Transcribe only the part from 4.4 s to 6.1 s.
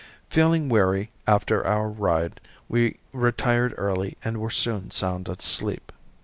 soon sound asleep.